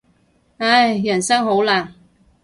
[0.57, 1.93] 唉，人生好難。